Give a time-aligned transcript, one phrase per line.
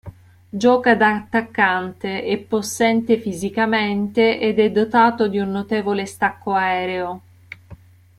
[0.49, 7.21] Gioca da attaccante, è possente fisicamente ed è dotato di un notevole stacco aereo.